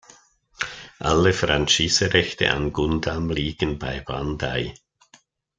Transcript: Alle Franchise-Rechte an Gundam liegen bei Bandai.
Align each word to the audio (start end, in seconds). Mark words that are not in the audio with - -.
Alle 0.97 1.31
Franchise-Rechte 1.31 2.49
an 2.51 2.73
Gundam 2.73 3.29
liegen 3.29 3.77
bei 3.77 3.99
Bandai. 3.99 4.73